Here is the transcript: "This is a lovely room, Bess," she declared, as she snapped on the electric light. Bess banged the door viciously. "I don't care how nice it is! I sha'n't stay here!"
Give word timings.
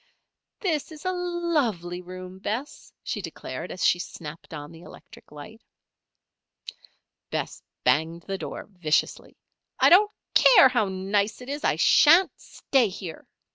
"This 0.61 0.91
is 0.91 1.05
a 1.05 1.11
lovely 1.11 2.01
room, 2.01 2.39
Bess," 2.39 2.91
she 3.03 3.21
declared, 3.21 3.71
as 3.71 3.85
she 3.85 3.99
snapped 3.99 4.51
on 4.51 4.71
the 4.71 4.81
electric 4.81 5.31
light. 5.31 5.61
Bess 7.29 7.61
banged 7.83 8.23
the 8.23 8.39
door 8.39 8.67
viciously. 8.71 9.37
"I 9.79 9.89
don't 9.89 10.09
care 10.33 10.69
how 10.69 10.85
nice 10.85 11.39
it 11.39 11.49
is! 11.49 11.63
I 11.63 11.75
sha'n't 11.75 12.31
stay 12.41 12.87
here!" 12.87 13.27